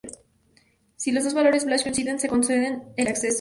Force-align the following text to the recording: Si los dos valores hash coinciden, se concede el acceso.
Si 0.95 1.11
los 1.11 1.23
dos 1.23 1.35
valores 1.35 1.63
hash 1.67 1.83
coinciden, 1.83 2.19
se 2.19 2.27
concede 2.27 2.81
el 2.97 3.07
acceso. 3.07 3.29